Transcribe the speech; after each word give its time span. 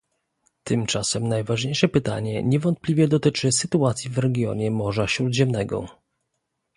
Tymczasem 0.63 1.27
najważniejsze 1.27 1.87
pytanie 1.87 2.43
niewątpliwie 2.43 3.07
dotyczy 3.07 3.51
sytuacji 3.51 4.09
w 4.09 4.17
regionie 4.17 4.71
Morza 4.71 5.07
Śródziemnego 5.07 5.85